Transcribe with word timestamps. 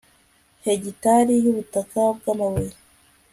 Hegitari 0.65 1.33
yubutaka 1.43 1.99
bwamabuye 2.19 2.73